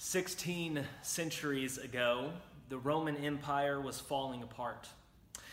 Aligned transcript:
16 0.00 0.84
centuries 1.02 1.76
ago, 1.76 2.30
the 2.68 2.78
Roman 2.78 3.16
Empire 3.16 3.80
was 3.80 3.98
falling 3.98 4.44
apart. 4.44 4.88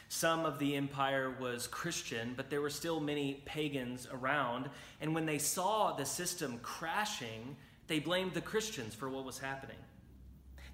Some 0.07 0.45
of 0.45 0.59
the 0.59 0.75
empire 0.75 1.35
was 1.39 1.65
Christian, 1.65 2.36
but 2.38 2.52
there 2.52 2.62
were 2.62 2.70
still 2.70 3.00
many 3.00 3.42
pagans 3.46 4.08
around. 4.12 4.70
And 5.02 5.16
when 5.16 5.26
they 5.26 5.39
saw 5.39 5.94
the 5.94 6.05
system 6.05 6.60
crashing, 6.62 7.55
they 7.88 7.97
blamed 7.97 8.36
the 8.36 8.42
Christians 8.42 8.94
for 8.94 9.10
what 9.10 9.26
was 9.26 9.39
happening. 9.39 9.78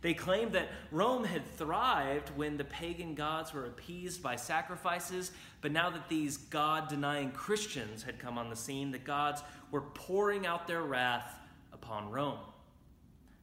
They 0.02 0.16
claimed 0.16 0.52
that 0.52 0.68
Rome 0.92 1.24
had 1.24 1.46
thrived 1.56 2.36
when 2.36 2.58
the 2.58 2.66
pagan 2.66 3.16
gods 3.16 3.54
were 3.54 3.68
appeased 3.68 4.22
by 4.22 4.36
sacrifices, 4.36 5.32
but 5.62 5.72
now 5.72 5.90
that 5.92 6.10
these 6.10 6.36
God 6.36 6.90
denying 6.90 7.32
Christians 7.32 8.04
had 8.04 8.20
come 8.20 8.38
on 8.38 8.50
the 8.50 8.56
scene, 8.58 8.92
the 8.92 8.98
gods 8.98 9.44
were 9.72 9.82
pouring 9.82 10.46
out 10.46 10.68
their 10.68 10.84
wrath 10.84 11.40
upon 11.72 12.12
Rome. 12.12 12.40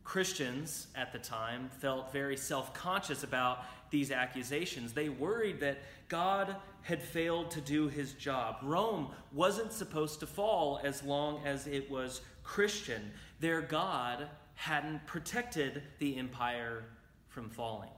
Christians 0.08 0.86
at 0.94 1.12
the 1.12 1.18
time 1.18 1.68
felt 1.80 2.14
very 2.14 2.38
self 2.38 2.72
conscious 2.72 3.24
about 3.24 3.66
these 3.90 4.10
accusations. 4.10 4.94
They 4.94 5.10
worried 5.10 5.60
that 5.60 5.80
God 6.08 6.56
had 6.80 7.02
failed 7.02 7.50
to 7.50 7.60
do 7.60 7.88
his 7.88 8.14
job. 8.14 8.56
Rome 8.62 9.10
wasn't 9.34 9.70
supposed 9.70 10.20
to 10.20 10.26
fall 10.26 10.80
as 10.82 11.02
long 11.02 11.42
as 11.44 11.66
it 11.66 11.90
was 11.90 12.22
Christian. 12.42 13.10
Their 13.40 13.60
God 13.60 14.28
hadn't 14.54 15.06
protected 15.06 15.82
the 15.98 16.16
empire 16.16 16.84
from 17.28 17.50
falling. 17.50 17.90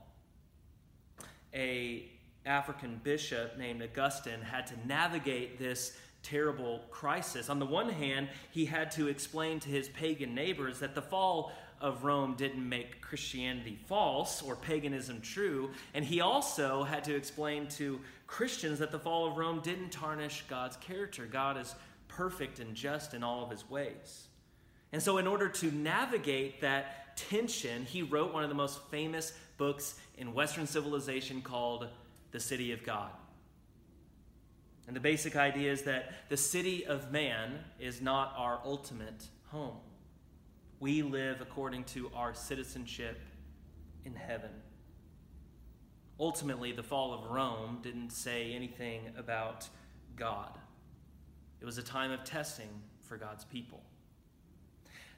A 1.53 2.11
African 2.45 2.99
bishop 3.05 3.57
named 3.57 3.81
Augustine 3.81 4.41
had 4.41 4.67
to 4.67 4.73
navigate 4.85 5.57
this 5.57 5.95
terrible 6.23 6.81
crisis. 6.91 7.49
On 7.49 7.59
the 7.59 7.65
one 7.65 7.89
hand, 7.89 8.29
he 8.51 8.65
had 8.65 8.91
to 8.91 9.07
explain 9.07 9.59
to 9.61 9.69
his 9.69 9.89
pagan 9.89 10.35
neighbors 10.35 10.79
that 10.79 10.93
the 10.93 11.01
fall 11.01 11.51
of 11.81 12.03
Rome 12.03 12.35
didn't 12.35 12.67
make 12.67 13.01
Christianity 13.01 13.77
false 13.87 14.41
or 14.41 14.55
paganism 14.55 15.19
true. 15.21 15.71
And 15.93 16.05
he 16.05 16.21
also 16.21 16.83
had 16.83 17.03
to 17.05 17.15
explain 17.15 17.67
to 17.69 17.99
Christians 18.27 18.79
that 18.79 18.91
the 18.91 18.99
fall 18.99 19.27
of 19.27 19.37
Rome 19.37 19.59
didn't 19.61 19.89
tarnish 19.89 20.43
God's 20.47 20.77
character. 20.77 21.25
God 21.25 21.57
is 21.57 21.75
perfect 22.07 22.59
and 22.59 22.75
just 22.75 23.13
in 23.13 23.23
all 23.23 23.43
of 23.43 23.49
his 23.49 23.69
ways. 23.69 24.27
And 24.93 25.01
so, 25.01 25.17
in 25.17 25.27
order 25.27 25.47
to 25.49 25.71
navigate 25.71 26.61
that 26.61 27.17
tension, 27.17 27.85
he 27.85 28.01
wrote 28.01 28.33
one 28.33 28.43
of 28.43 28.49
the 28.49 28.55
most 28.55 28.79
famous 28.89 29.33
books 29.57 29.95
in 30.17 30.33
Western 30.33 30.67
civilization 30.67 31.41
called 31.41 31.87
The 32.31 32.39
City 32.39 32.71
of 32.71 32.83
God. 32.83 33.09
And 34.87 34.95
the 34.95 35.01
basic 35.01 35.35
idea 35.35 35.71
is 35.71 35.83
that 35.83 36.11
the 36.29 36.35
city 36.35 36.85
of 36.85 37.11
man 37.11 37.59
is 37.79 38.01
not 38.01 38.33
our 38.37 38.59
ultimate 38.65 39.27
home 39.47 39.77
we 40.81 41.03
live 41.03 41.41
according 41.41 41.83
to 41.83 42.11
our 42.15 42.33
citizenship 42.33 43.19
in 44.03 44.15
heaven. 44.15 44.49
Ultimately, 46.19 46.71
the 46.71 46.81
fall 46.81 47.13
of 47.13 47.29
Rome 47.29 47.79
didn't 47.83 48.09
say 48.09 48.53
anything 48.53 49.01
about 49.15 49.69
God. 50.15 50.57
It 51.61 51.65
was 51.65 51.77
a 51.77 51.83
time 51.83 52.11
of 52.11 52.23
testing 52.23 52.69
for 53.07 53.15
God's 53.15 53.45
people. 53.45 53.83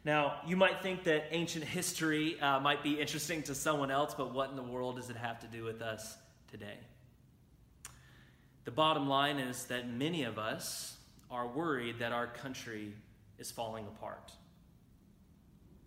Now, 0.04 0.42
you 0.46 0.58
might 0.58 0.84
think 0.84 1.06
that 1.06 1.28
ancient 1.32 1.64
history 1.64 2.38
uh, 2.42 2.60
might 2.60 2.84
be 2.84 3.00
interesting 3.00 3.42
to 3.44 3.56
someone 3.56 3.90
else, 3.90 4.14
but 4.14 4.34
what 4.34 4.50
in 4.50 4.58
the 4.58 4.62
world 4.62 4.98
does 4.98 5.10
it 5.10 5.16
have 5.16 5.40
to 5.40 5.48
do 5.48 5.64
with 5.64 5.82
us 5.82 6.18
today? 6.52 6.78
The 8.66 8.72
bottom 8.72 9.08
line 9.08 9.40
is 9.40 9.64
that 9.66 9.90
many 9.90 10.24
of 10.24 10.38
us 10.38 10.98
are 11.32 11.48
worried 11.48 12.00
that 12.00 12.12
our 12.12 12.28
country 12.28 12.92
is 13.40 13.50
falling 13.50 13.88
apart. 13.88 14.34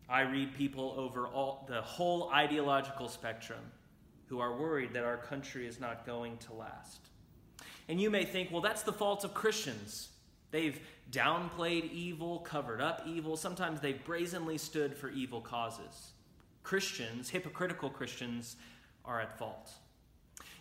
I 0.08 0.20
read 0.22 0.54
people 0.54 0.94
over 0.96 1.26
all, 1.26 1.66
the 1.68 1.82
whole 1.82 2.30
ideological 2.30 3.08
spectrum 3.08 3.60
who 4.26 4.40
are 4.40 4.56
worried 4.56 4.92
that 4.92 5.04
our 5.04 5.16
country 5.16 5.66
is 5.66 5.80
not 5.80 6.06
going 6.06 6.36
to 6.38 6.52
last. 6.52 7.00
And 7.88 8.00
you 8.00 8.10
may 8.10 8.24
think, 8.24 8.50
well, 8.50 8.60
that's 8.60 8.82
the 8.82 8.92
fault 8.92 9.24
of 9.24 9.34
Christians. 9.34 10.08
They've 10.50 10.80
downplayed 11.10 11.92
evil, 11.92 12.40
covered 12.40 12.80
up 12.80 13.02
evil. 13.06 13.36
Sometimes 13.36 13.80
they've 13.80 14.04
brazenly 14.04 14.58
stood 14.58 14.96
for 14.96 15.08
evil 15.10 15.40
causes. 15.40 16.12
Christians, 16.62 17.30
hypocritical 17.30 17.90
Christians, 17.90 18.56
are 19.04 19.20
at 19.20 19.38
fault. 19.38 19.70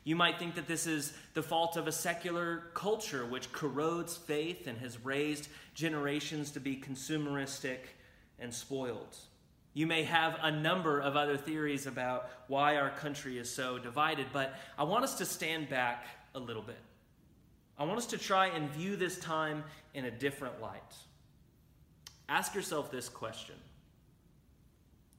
You 0.04 0.16
might 0.16 0.38
think 0.38 0.54
that 0.56 0.68
this 0.68 0.86
is 0.86 1.14
the 1.34 1.42
fault 1.42 1.78
of 1.78 1.88
a 1.88 1.92
secular 1.92 2.66
culture 2.76 3.26
which 3.26 3.52
corrodes 3.52 4.16
faith 4.16 4.68
and 4.68 4.78
has 4.78 5.04
raised 5.04 5.48
generations 5.74 6.52
to 6.52 6.60
be 6.60 6.76
consumeristic 6.76 7.80
and 8.38 8.54
spoiled. 8.54 9.18
You 9.76 9.88
may 9.88 10.04
have 10.06 10.38
a 10.42 10.52
number 10.52 11.02
of 11.02 11.18
other 11.18 11.36
theories 11.36 11.86
about 11.86 12.30
why 12.48 12.78
our 12.78 12.90
country 12.90 13.38
is 13.38 13.54
so 13.54 13.78
divided, 13.78 14.28
but 14.32 14.56
I 14.78 14.86
want 14.86 15.04
us 15.04 15.16
to 15.16 15.26
stand 15.26 15.68
back 15.68 16.06
a 16.34 16.40
little 16.40 16.62
bit. 16.62 16.80
I 17.78 17.84
want 17.84 17.98
us 17.98 18.06
to 18.08 18.18
try 18.18 18.48
and 18.48 18.70
view 18.70 18.96
this 18.96 19.20
time 19.20 19.66
in 19.94 20.06
a 20.06 20.12
different 20.12 20.62
light. 20.62 20.82
Ask 22.30 22.56
yourself 22.56 22.90
this 22.90 23.10
question 23.10 23.56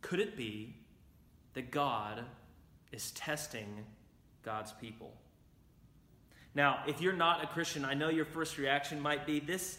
Could 0.01 0.21
it 0.21 0.39
be 0.39 0.75
that 1.53 1.71
God 1.71 2.25
is 2.93 3.11
testing 3.11 3.85
God's 4.43 4.73
people? 4.73 5.13
Now, 6.55 6.83
if 6.87 7.03
you're 7.03 7.13
not 7.13 7.45
a 7.45 7.47
Christian, 7.47 7.85
I 7.85 7.93
know 7.93 8.09
your 8.09 8.25
first 8.25 8.57
reaction 8.57 9.01
might 9.01 9.27
be 9.27 9.39
this 9.39 9.77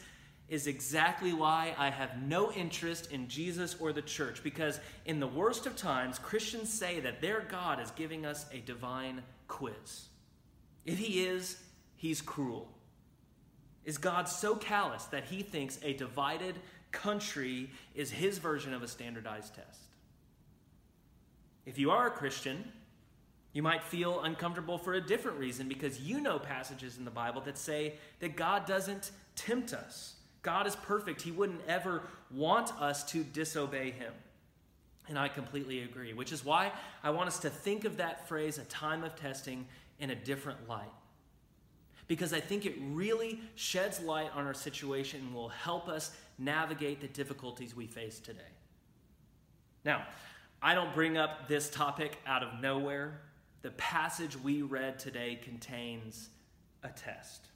is 0.49 0.67
exactly 0.67 1.33
why 1.33 1.75
I 1.77 1.89
have 1.89 2.21
no 2.21 2.51
interest 2.53 3.11
in 3.11 3.27
Jesus 3.27 3.75
or 3.79 3.91
the 3.91 4.01
church. 4.01 4.43
Because 4.43 4.79
in 5.05 5.19
the 5.19 5.27
worst 5.27 5.65
of 5.65 5.75
times, 5.75 6.19
Christians 6.19 6.71
say 6.71 6.99
that 7.01 7.21
their 7.21 7.41
God 7.49 7.81
is 7.81 7.91
giving 7.91 8.25
us 8.25 8.45
a 8.53 8.59
divine 8.59 9.23
quiz. 9.47 10.07
If 10.85 10.97
he 10.97 11.25
is, 11.25 11.57
he's 11.97 12.21
cruel. 12.21 12.69
Is 13.83 13.97
God 13.97 14.29
so 14.29 14.55
callous 14.55 15.05
that 15.05 15.25
he 15.25 15.41
thinks 15.41 15.79
a 15.83 15.93
divided 15.93 16.59
country 16.91 17.69
is 17.95 18.11
his 18.11 18.37
version 18.37 18.73
of 18.73 18.83
a 18.83 18.87
standardized 18.87 19.55
test? 19.55 19.81
If 21.65 21.77
you 21.77 21.91
are 21.91 22.07
a 22.07 22.11
Christian, 22.11 22.71
you 23.51 23.63
might 23.63 23.83
feel 23.83 24.21
uncomfortable 24.21 24.77
for 24.77 24.93
a 24.93 25.01
different 25.01 25.37
reason 25.37 25.67
because 25.67 25.99
you 25.99 26.21
know 26.21 26.39
passages 26.39 26.97
in 26.97 27.05
the 27.05 27.11
Bible 27.11 27.41
that 27.41 27.57
say 27.57 27.95
that 28.19 28.35
God 28.35 28.65
doesn't 28.65 29.11
tempt 29.35 29.73
us. 29.73 30.16
God 30.47 30.65
is 30.65 30.77
perfect. 30.77 31.21
He 31.21 31.31
wouldn't 31.31 31.59
ever 31.67 32.03
want 32.31 32.71
us 32.81 33.03
to 33.11 33.21
disobey 33.21 33.91
Him. 33.91 34.13
And 35.09 35.19
I 35.19 35.27
completely 35.27 35.81
agree, 35.81 36.13
which 36.13 36.31
is 36.31 36.45
why 36.45 36.71
I 37.03 37.09
want 37.09 37.27
us 37.27 37.39
to 37.39 37.49
think 37.49 37.83
of 37.83 37.97
that 37.97 38.29
phrase, 38.29 38.57
a 38.57 38.63
time 38.63 39.03
of 39.03 39.13
testing, 39.17 39.67
in 39.99 40.09
a 40.09 40.15
different 40.15 40.69
light. 40.69 40.87
Because 42.07 42.31
I 42.31 42.39
think 42.39 42.65
it 42.65 42.75
really 42.79 43.41
sheds 43.55 43.99
light 43.99 44.29
on 44.33 44.47
our 44.47 44.53
situation 44.53 45.19
and 45.19 45.35
will 45.35 45.49
help 45.49 45.89
us 45.89 46.11
navigate 46.39 47.01
the 47.01 47.09
difficulties 47.09 47.75
we 47.75 47.85
face 47.85 48.17
today. 48.17 48.39
Now, 49.83 50.05
I 50.61 50.75
don't 50.75 50.93
bring 50.93 51.17
up 51.17 51.49
this 51.49 51.69
topic 51.69 52.19
out 52.25 52.41
of 52.41 52.61
nowhere. 52.61 53.19
The 53.63 53.71
passage 53.71 54.37
we 54.41 54.61
read 54.61 54.97
today 54.97 55.41
contains 55.43 56.29
a 56.83 56.87
test. 56.87 57.47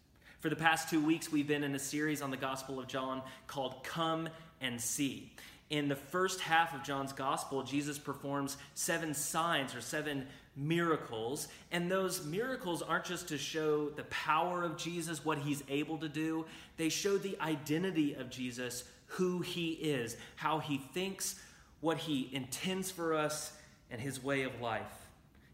For 0.42 0.50
the 0.50 0.56
past 0.56 0.90
two 0.90 1.06
weeks, 1.06 1.32
we've 1.32 1.48
been 1.48 1.64
in 1.64 1.76
a 1.76 1.80
series 1.80 2.24
on 2.24 2.32
the 2.32 2.38
Gospel 2.38 2.80
of 2.80 2.88
John 2.88 3.22
called 3.46 3.84
Come 3.84 4.28
and 4.60 4.82
See. 4.82 5.32
In 5.70 5.88
the 5.88 5.96
first 5.96 6.40
half 6.40 6.74
of 6.74 6.82
John's 6.82 7.14
Gospel, 7.14 7.62
Jesus 7.62 8.00
performs 8.00 8.58
seven 8.74 9.14
signs 9.14 9.76
or 9.76 9.82
seven 9.82 10.26
miracles. 10.56 11.48
And 11.72 11.92
those 11.92 12.26
miracles 12.26 12.82
aren't 12.82 13.06
just 13.06 13.28
to 13.28 13.38
show 13.38 13.90
the 13.90 14.06
power 14.06 14.64
of 14.64 14.78
Jesus, 14.78 15.24
what 15.24 15.38
he's 15.38 15.64
able 15.70 16.00
to 16.00 16.10
do, 16.10 16.48
they 16.76 16.90
show 16.90 17.20
the 17.20 17.38
identity 17.40 18.16
of 18.16 18.32
Jesus, 18.32 18.84
who 19.06 19.42
he 19.42 19.74
is, 19.74 20.18
how 20.38 20.58
he 20.58 20.80
thinks, 20.80 21.36
what 21.82 22.00
he 22.00 22.32
intends 22.34 22.90
for 22.90 23.14
us, 23.14 23.54
and 23.92 24.02
his 24.02 24.24
way 24.24 24.42
of 24.42 24.60
life. 24.60 25.01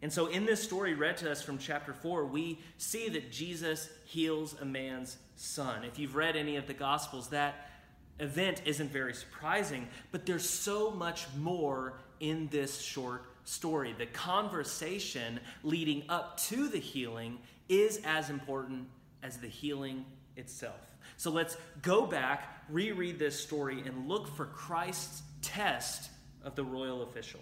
And 0.01 0.13
so, 0.13 0.27
in 0.27 0.45
this 0.45 0.61
story 0.61 0.93
read 0.93 1.17
to 1.17 1.31
us 1.31 1.41
from 1.41 1.57
chapter 1.57 1.91
4, 1.91 2.25
we 2.25 2.59
see 2.77 3.09
that 3.09 3.31
Jesus 3.31 3.89
heals 4.05 4.55
a 4.61 4.65
man's 4.65 5.17
son. 5.35 5.83
If 5.83 5.97
you've 5.97 6.15
read 6.15 6.35
any 6.35 6.55
of 6.55 6.67
the 6.67 6.73
Gospels, 6.73 7.29
that 7.29 7.69
event 8.19 8.61
isn't 8.65 8.91
very 8.91 9.13
surprising, 9.13 9.87
but 10.11 10.25
there's 10.25 10.47
so 10.47 10.91
much 10.91 11.25
more 11.37 11.93
in 12.19 12.47
this 12.49 12.79
short 12.79 13.25
story. 13.43 13.95
The 13.97 14.05
conversation 14.07 15.39
leading 15.63 16.03
up 16.09 16.37
to 16.41 16.67
the 16.67 16.79
healing 16.79 17.39
is 17.67 17.99
as 18.05 18.29
important 18.29 18.87
as 19.23 19.37
the 19.37 19.47
healing 19.47 20.05
itself. 20.35 20.95
So, 21.17 21.31
let's 21.31 21.57
go 21.81 22.05
back, 22.05 22.63
reread 22.69 23.17
this 23.17 23.39
story, 23.39 23.81
and 23.83 24.07
look 24.07 24.27
for 24.35 24.45
Christ's 24.45 25.23
test 25.41 26.11
of 26.43 26.55
the 26.55 26.63
royal 26.63 27.01
official. 27.01 27.39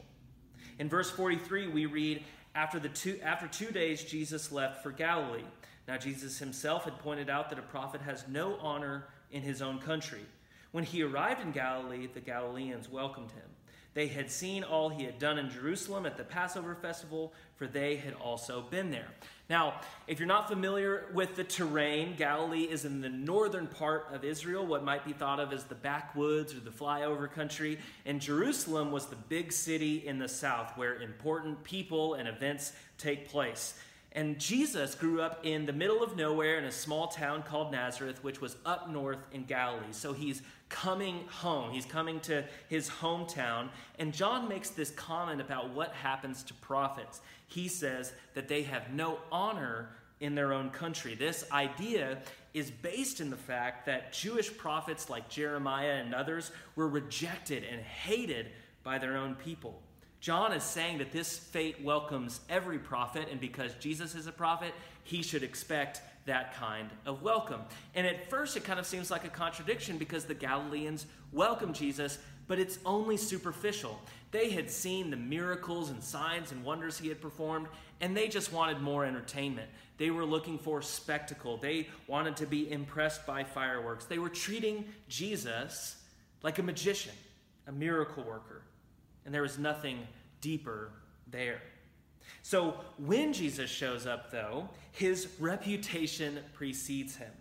In 0.80 0.90
verse 0.90 1.10
43, 1.10 1.68
we 1.68 1.86
read, 1.86 2.24
after, 2.56 2.80
the 2.80 2.90
two, 2.90 3.20
after 3.22 3.48
two 3.48 3.72
days, 3.72 4.04
Jesus 4.04 4.52
left 4.52 4.82
for 4.82 4.92
Galilee. 4.92 5.44
Now, 5.88 5.98
Jesus 5.98 6.40
himself 6.40 6.86
had 6.86 6.98
pointed 7.00 7.30
out 7.30 7.50
that 7.50 7.60
a 7.60 7.64
prophet 7.64 8.02
has 8.02 8.26
no 8.28 8.58
honor 8.60 9.06
in 9.32 9.44
his 9.44 9.62
own 9.62 9.78
country. 9.80 10.26
When 10.72 10.84
he 10.84 11.04
arrived 11.04 11.42
in 11.42 11.52
Galilee, 11.52 12.08
the 12.12 12.22
Galileans 12.22 12.90
welcomed 12.90 13.32
him. 13.32 13.55
They 13.96 14.08
had 14.08 14.30
seen 14.30 14.66
all 14.66 14.90
he 14.90 15.06
had 15.06 15.20
done 15.20 15.40
in 15.40 15.50
Jerusalem 15.50 16.06
at 16.06 16.18
the 16.18 16.26
Passover 16.26 16.76
festival, 16.76 17.34
for 17.56 17.66
they 17.66 17.96
had 17.96 18.14
also 18.14 18.62
been 18.62 18.92
there. 18.92 19.08
Now, 19.50 19.80
if 20.06 20.20
you're 20.20 20.28
not 20.28 20.50
familiar 20.50 21.06
with 21.14 21.36
the 21.36 21.46
terrain, 21.46 22.16
Galilee 22.18 22.64
is 22.64 22.84
in 22.84 23.00
the 23.00 23.10
northern 23.10 23.68
part 23.68 24.08
of 24.12 24.26
Israel, 24.26 24.66
what 24.66 24.84
might 24.84 25.06
be 25.06 25.14
thought 25.14 25.40
of 25.40 25.54
as 25.54 25.64
the 25.64 25.76
backwoods 25.76 26.54
or 26.54 26.60
the 26.60 26.72
flyover 26.72 27.32
country. 27.32 27.80
And 28.06 28.20
Jerusalem 28.20 28.92
was 28.92 29.06
the 29.06 29.16
big 29.16 29.54
city 29.54 30.06
in 30.06 30.20
the 30.20 30.28
south 30.28 30.76
where 30.76 31.02
important 31.02 31.64
people 31.64 32.16
and 32.16 32.28
events 32.28 32.74
take 32.98 33.30
place. 33.30 33.80
And 34.16 34.40
Jesus 34.40 34.96
grew 34.96 35.22
up 35.22 35.46
in 35.46 35.66
the 35.66 35.74
middle 35.74 36.02
of 36.02 36.16
nowhere 36.16 36.58
in 36.58 36.64
a 36.64 36.72
small 36.72 37.10
town 37.10 37.44
called 37.44 37.74
Nazareth, 37.74 38.24
which 38.24 38.40
was 38.40 38.56
up 38.66 38.90
north 38.90 39.20
in 39.34 39.44
Galilee. 39.44 39.92
So 39.92 40.14
he's 40.14 40.42
coming 40.70 41.28
home. 41.28 41.72
He's 41.72 41.86
coming 41.86 42.22
to 42.22 42.46
his 42.70 42.90
hometown. 42.90 43.68
And 44.00 44.14
John 44.14 44.48
makes 44.48 44.70
this 44.70 44.90
comment 44.92 45.42
about 45.42 45.72
what 45.72 45.92
happens 45.92 46.44
to 46.44 46.54
prophets. 46.56 47.20
He 47.48 47.68
says 47.68 48.14
that 48.36 48.48
they 48.48 48.64
have 48.64 48.94
no 48.94 49.20
honor 49.34 49.90
in 50.22 50.34
their 50.34 50.54
own 50.54 50.70
country. 50.70 51.14
This 51.14 51.46
idea 51.52 52.20
is 52.54 52.72
based 52.72 53.20
in 53.20 53.30
the 53.30 53.36
fact 53.36 53.86
that 53.86 54.14
Jewish 54.14 54.56
prophets 54.56 55.10
like 55.10 55.28
Jeremiah 55.28 56.02
and 56.02 56.16
others 56.16 56.52
were 56.78 56.88
rejected 56.88 57.66
and 57.70 57.82
hated 57.82 58.48
by 58.82 58.98
their 58.98 59.18
own 59.18 59.36
people. 59.36 59.82
John 60.20 60.54
is 60.54 60.64
saying 60.64 60.98
that 61.00 61.12
this 61.12 61.38
fate 61.38 61.84
welcomes 61.84 62.40
every 62.50 62.80
prophet, 62.80 63.28
and 63.30 63.40
because 63.40 63.74
Jesus 63.76 64.16
is 64.16 64.28
a 64.28 64.32
prophet, 64.32 64.74
he 65.04 65.22
should 65.22 65.44
expect 65.44 66.02
that 66.26 66.56
kind 66.56 66.90
of 67.06 67.22
welcome. 67.22 67.62
And 67.94 68.08
at 68.08 68.30
first, 68.30 68.58
it 68.58 68.64
kind 68.64 68.80
of 68.80 68.88
seems 68.88 69.12
like 69.12 69.26
a 69.26 69.30
contradiction 69.30 69.98
because 69.98 70.26
the 70.26 70.34
Galileans 70.34 71.06
welcome 71.32 71.74
Jesus, 71.74 72.18
but 72.48 72.58
it's 72.58 72.80
only 72.86 73.18
superficial. 73.18 74.00
They 74.32 74.50
had 74.50 74.70
seen 74.70 75.12
the 75.12 75.18
miracles 75.18 75.92
and 75.92 76.04
signs 76.04 76.52
and 76.52 76.64
wonders 76.64 76.98
he 76.98 77.08
had 77.08 77.22
performed, 77.22 77.68
and 78.02 78.18
they 78.18 78.28
just 78.28 78.52
wanted 78.52 78.82
more 78.82 79.06
entertainment. 79.06 79.70
They 79.98 80.10
were 80.10 80.26
looking 80.26 80.58
for 80.58 80.82
spectacle. 80.82 81.58
They 81.58 81.88
wanted 82.08 82.36
to 82.38 82.48
be 82.48 82.72
impressed 82.72 83.26
by 83.26 83.44
fireworks. 83.44 84.06
They 84.06 84.20
were 84.20 84.30
treating 84.30 84.86
Jesus 85.08 86.02
like 86.42 86.58
a 86.60 86.64
magician, 86.64 87.14
a 87.68 87.72
miracle 87.72 88.24
worker 88.24 88.64
and 89.26 89.34
there 89.34 89.42
was 89.42 89.58
nothing 89.58 90.00
deeper 90.42 90.92
there. 91.28 91.62
So 92.42 92.76
when 92.98 93.34
Jesus 93.34 93.70
shows 93.70 94.06
up, 94.06 94.32
though, 94.32 94.70
his 94.92 95.28
reputation 95.40 96.40
precedes 96.54 97.16
him. 97.16 97.32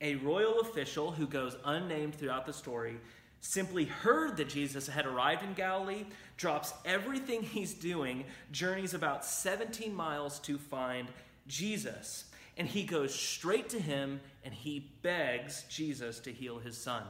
A 0.00 0.16
royal 0.16 0.60
official 0.60 1.10
who 1.10 1.26
goes 1.26 1.56
unnamed 1.64 2.14
throughout 2.14 2.46
the 2.46 2.52
story 2.52 2.96
simply 3.40 3.84
heard 3.84 4.36
that 4.36 4.48
Jesus 4.48 4.86
had 4.86 5.06
arrived 5.06 5.42
in 5.42 5.52
Galilee, 5.52 6.06
drops 6.36 6.72
everything 6.84 7.42
he's 7.42 7.74
doing, 7.74 8.24
journeys 8.52 8.94
about 8.94 9.24
17 9.24 9.94
miles 9.94 10.38
to 10.40 10.56
find 10.56 11.08
Jesus. 11.46 12.24
And 12.56 12.66
he 12.66 12.84
goes 12.84 13.14
straight 13.14 13.68
to 13.70 13.78
him 13.78 14.20
and 14.44 14.54
he 14.54 14.90
begs 15.02 15.64
Jesus 15.68 16.20
to 16.20 16.32
heal 16.32 16.58
his 16.58 16.78
son. 16.78 17.02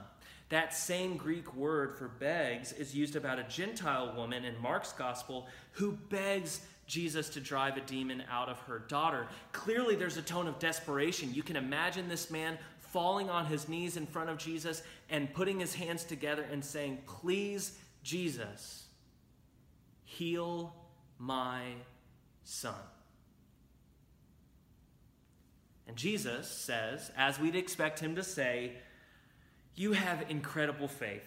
That 0.51 0.75
same 0.75 1.17
Greek 1.17 1.55
word 1.55 1.97
for 1.97 2.09
begs 2.09 2.73
is 2.73 2.95
used 2.95 3.17
about 3.17 3.39
a 3.39 3.45
Gentile 3.45 4.15
woman 4.17 4.45
in 4.45 4.61
Mark's 4.61 4.93
gospel 4.93 5.47
who 5.73 5.93
begs 5.93 6.61
Jesus 6.87 7.31
to 7.31 7.41
drive 7.41 7.77
a 7.77 7.81
demon 7.81 8.23
out 8.31 8.49
of 8.49 8.59
her 8.61 8.81
daughter. 8.81 9.27
Clearly, 9.53 9.97
there's 9.97 10.19
a 10.19 10.23
tone 10.23 10.47
of 10.47 10.59
desperation. 10.59 11.33
You 11.33 11.43
can 11.43 11.57
imagine 11.57 12.09
this 12.09 12.31
man 12.31 12.59
falling 12.79 13.31
on 13.31 13.47
his 13.47 13.69
knees 13.69 13.97
in 13.97 14.07
front 14.07 14.31
of 14.31 14.39
Jesus 14.39 14.83
and 15.09 15.33
putting 15.33 15.59
his 15.59 15.75
hands 15.75 16.05
together 16.05 16.47
and 16.53 16.65
saying, 16.65 16.99
Please, 17.07 17.79
Jesus, 18.03 18.85
heal 20.05 20.75
my 21.19 21.63
son. 22.45 22.75
And 25.87 25.97
Jesus 25.97 26.49
says, 26.49 27.11
as 27.17 27.39
we'd 27.39 27.57
expect 27.57 28.01
him 28.01 28.17
to 28.17 28.23
say, 28.23 28.73
you 29.75 29.93
have 29.93 30.25
incredible 30.31 30.89
faith. 30.89 31.25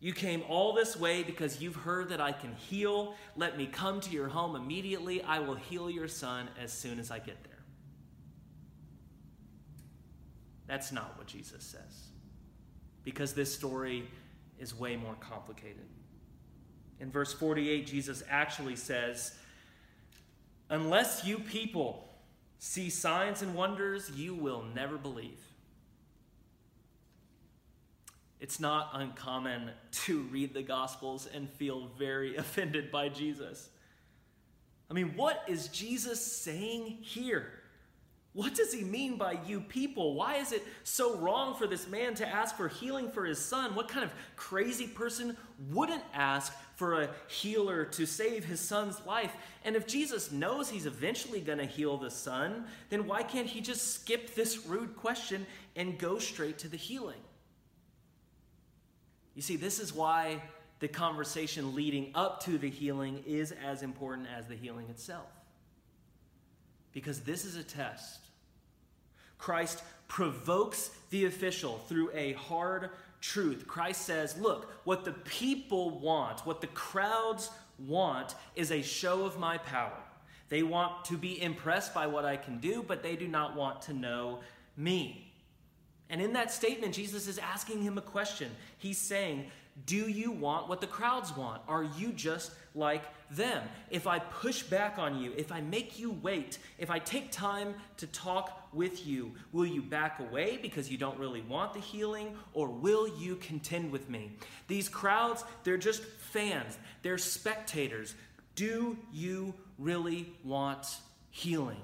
You 0.00 0.12
came 0.12 0.44
all 0.48 0.74
this 0.74 0.96
way 0.96 1.24
because 1.24 1.60
you've 1.60 1.74
heard 1.74 2.10
that 2.10 2.20
I 2.20 2.30
can 2.30 2.54
heal. 2.54 3.14
Let 3.36 3.58
me 3.58 3.66
come 3.66 4.00
to 4.02 4.10
your 4.10 4.28
home 4.28 4.54
immediately. 4.54 5.22
I 5.22 5.40
will 5.40 5.56
heal 5.56 5.90
your 5.90 6.06
son 6.06 6.48
as 6.62 6.72
soon 6.72 7.00
as 7.00 7.10
I 7.10 7.18
get 7.18 7.42
there. 7.42 7.58
That's 10.68 10.92
not 10.92 11.18
what 11.18 11.26
Jesus 11.26 11.64
says. 11.64 12.08
Because 13.02 13.32
this 13.32 13.52
story 13.52 14.08
is 14.60 14.74
way 14.74 14.94
more 14.94 15.16
complicated. 15.18 15.86
In 17.00 17.10
verse 17.10 17.32
48, 17.32 17.86
Jesus 17.86 18.22
actually 18.28 18.76
says, 18.76 19.34
Unless 20.70 21.24
you 21.24 21.38
people 21.38 22.08
see 22.58 22.90
signs 22.90 23.42
and 23.42 23.54
wonders, 23.54 24.10
you 24.14 24.34
will 24.34 24.62
never 24.74 24.98
believe. 24.98 25.40
It's 28.40 28.60
not 28.60 28.90
uncommon 28.94 29.70
to 30.04 30.22
read 30.24 30.54
the 30.54 30.62
Gospels 30.62 31.28
and 31.32 31.50
feel 31.50 31.90
very 31.98 32.36
offended 32.36 32.90
by 32.90 33.08
Jesus. 33.08 33.68
I 34.90 34.94
mean, 34.94 35.14
what 35.16 35.44
is 35.48 35.68
Jesus 35.68 36.24
saying 36.24 36.98
here? 37.00 37.52
What 38.38 38.54
does 38.54 38.72
he 38.72 38.84
mean 38.84 39.16
by 39.16 39.38
you 39.46 39.60
people? 39.60 40.14
Why 40.14 40.36
is 40.36 40.52
it 40.52 40.62
so 40.84 41.16
wrong 41.16 41.56
for 41.56 41.66
this 41.66 41.88
man 41.88 42.14
to 42.14 42.28
ask 42.28 42.56
for 42.56 42.68
healing 42.68 43.10
for 43.10 43.24
his 43.24 43.38
son? 43.38 43.74
What 43.74 43.88
kind 43.88 44.04
of 44.04 44.12
crazy 44.36 44.86
person 44.86 45.36
wouldn't 45.70 46.04
ask 46.14 46.52
for 46.76 47.02
a 47.02 47.10
healer 47.26 47.84
to 47.86 48.06
save 48.06 48.44
his 48.44 48.60
son's 48.60 49.04
life? 49.04 49.32
And 49.64 49.74
if 49.74 49.86
Jesus 49.86 50.30
knows 50.30 50.68
he's 50.68 50.86
eventually 50.86 51.40
going 51.40 51.58
to 51.58 51.66
heal 51.66 51.96
the 51.96 52.10
son, 52.10 52.66
then 52.90 53.06
why 53.06 53.24
can't 53.24 53.48
he 53.48 53.60
just 53.60 53.94
skip 53.94 54.34
this 54.34 54.66
rude 54.66 54.94
question 54.94 55.44
and 55.74 55.98
go 55.98 56.18
straight 56.18 56.58
to 56.58 56.68
the 56.68 56.76
healing? 56.76 57.20
You 59.38 59.42
see, 59.42 59.54
this 59.54 59.78
is 59.78 59.94
why 59.94 60.42
the 60.80 60.88
conversation 60.88 61.76
leading 61.76 62.10
up 62.16 62.42
to 62.42 62.58
the 62.58 62.68
healing 62.68 63.22
is 63.24 63.54
as 63.64 63.84
important 63.84 64.26
as 64.36 64.48
the 64.48 64.56
healing 64.56 64.88
itself. 64.90 65.28
Because 66.92 67.20
this 67.20 67.44
is 67.44 67.54
a 67.54 67.62
test. 67.62 68.18
Christ 69.38 69.84
provokes 70.08 70.90
the 71.10 71.26
official 71.26 71.78
through 71.88 72.10
a 72.14 72.32
hard 72.32 72.90
truth. 73.20 73.68
Christ 73.68 74.02
says, 74.02 74.36
Look, 74.40 74.72
what 74.82 75.04
the 75.04 75.12
people 75.12 76.00
want, 76.00 76.44
what 76.44 76.60
the 76.60 76.66
crowds 76.66 77.48
want, 77.78 78.34
is 78.56 78.72
a 78.72 78.82
show 78.82 79.24
of 79.24 79.38
my 79.38 79.56
power. 79.56 80.02
They 80.48 80.64
want 80.64 81.04
to 81.04 81.16
be 81.16 81.40
impressed 81.40 81.94
by 81.94 82.08
what 82.08 82.24
I 82.24 82.36
can 82.36 82.58
do, 82.58 82.84
but 82.84 83.04
they 83.04 83.14
do 83.14 83.28
not 83.28 83.54
want 83.54 83.82
to 83.82 83.92
know 83.92 84.40
me. 84.76 85.27
And 86.10 86.22
in 86.22 86.32
that 86.32 86.50
statement, 86.50 86.94
Jesus 86.94 87.26
is 87.26 87.38
asking 87.38 87.82
him 87.82 87.98
a 87.98 88.02
question. 88.02 88.50
He's 88.78 88.98
saying, 88.98 89.50
Do 89.86 90.08
you 90.08 90.30
want 90.30 90.68
what 90.68 90.80
the 90.80 90.86
crowds 90.86 91.36
want? 91.36 91.62
Are 91.68 91.84
you 91.84 92.12
just 92.12 92.52
like 92.74 93.02
them? 93.30 93.62
If 93.90 94.06
I 94.06 94.18
push 94.18 94.62
back 94.62 94.98
on 94.98 95.20
you, 95.20 95.32
if 95.36 95.52
I 95.52 95.60
make 95.60 95.98
you 95.98 96.12
wait, 96.22 96.58
if 96.78 96.90
I 96.90 96.98
take 96.98 97.30
time 97.30 97.74
to 97.98 98.06
talk 98.06 98.68
with 98.72 99.06
you, 99.06 99.32
will 99.52 99.66
you 99.66 99.82
back 99.82 100.20
away 100.20 100.58
because 100.60 100.90
you 100.90 100.96
don't 100.96 101.18
really 101.18 101.42
want 101.42 101.74
the 101.74 101.80
healing, 101.80 102.34
or 102.54 102.68
will 102.68 103.08
you 103.18 103.36
contend 103.36 103.92
with 103.92 104.08
me? 104.08 104.32
These 104.66 104.88
crowds, 104.88 105.44
they're 105.64 105.76
just 105.76 106.02
fans, 106.04 106.78
they're 107.02 107.18
spectators. 107.18 108.14
Do 108.54 108.96
you 109.12 109.54
really 109.78 110.32
want 110.42 110.98
healing? 111.30 111.80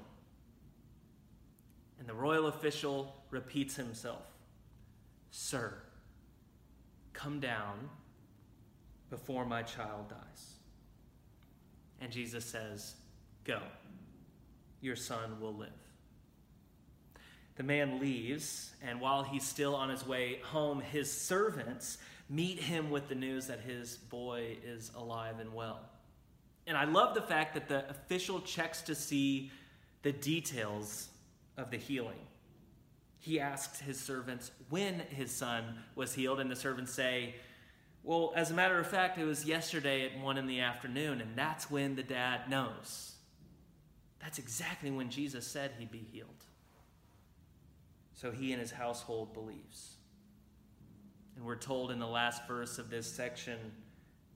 And 2.05 2.09
the 2.11 2.21
royal 2.21 2.45
official 2.45 3.15
repeats 3.31 3.75
himself 3.75 4.21
Sir, 5.31 5.73
come 7.13 7.39
down 7.39 7.89
before 9.09 9.43
my 9.43 9.63
child 9.63 10.09
dies. 10.09 10.53
And 11.99 12.11
Jesus 12.11 12.45
says, 12.45 12.93
Go, 13.43 13.59
your 14.81 14.95
son 14.95 15.41
will 15.41 15.55
live. 15.55 15.69
The 17.55 17.63
man 17.63 17.99
leaves, 17.99 18.75
and 18.83 19.01
while 19.01 19.23
he's 19.23 19.43
still 19.43 19.75
on 19.75 19.89
his 19.89 20.05
way 20.05 20.41
home, 20.43 20.81
his 20.81 21.11
servants 21.11 21.97
meet 22.29 22.59
him 22.59 22.91
with 22.91 23.07
the 23.07 23.15
news 23.15 23.47
that 23.47 23.61
his 23.61 23.97
boy 23.97 24.57
is 24.63 24.91
alive 24.95 25.39
and 25.39 25.55
well. 25.55 25.79
And 26.67 26.77
I 26.77 26.83
love 26.83 27.15
the 27.15 27.23
fact 27.23 27.55
that 27.55 27.67
the 27.67 27.89
official 27.89 28.41
checks 28.41 28.83
to 28.83 28.93
see 28.93 29.49
the 30.03 30.11
details 30.11 31.09
of 31.57 31.71
the 31.71 31.77
healing 31.77 32.19
he 33.25 33.39
asks 33.39 33.79
his 33.79 33.99
servants 33.99 34.51
when 34.69 34.99
his 34.99 35.31
son 35.31 35.79
was 35.95 36.13
healed, 36.13 36.39
and 36.39 36.51
the 36.51 36.55
servants 36.55 36.93
say, 36.93 37.33
Well, 38.03 38.31
as 38.35 38.51
a 38.51 38.53
matter 38.53 38.77
of 38.77 38.85
fact, 38.85 39.17
it 39.17 39.25
was 39.25 39.45
yesterday 39.45 40.05
at 40.05 40.19
1 40.19 40.37
in 40.37 40.45
the 40.45 40.59
afternoon, 40.59 41.21
and 41.21 41.35
that's 41.35 41.71
when 41.71 41.95
the 41.95 42.03
dad 42.03 42.47
knows. 42.51 43.15
That's 44.21 44.37
exactly 44.37 44.91
when 44.91 45.09
Jesus 45.09 45.47
said 45.47 45.71
he'd 45.79 45.89
be 45.89 46.05
healed. 46.11 46.43
So 48.13 48.29
he 48.29 48.51
and 48.51 48.61
his 48.61 48.71
household 48.71 49.33
believes. 49.33 49.95
And 51.35 51.43
we're 51.43 51.55
told 51.55 51.89
in 51.89 51.97
the 51.97 52.05
last 52.05 52.47
verse 52.47 52.77
of 52.77 52.91
this 52.91 53.11
section 53.11 53.57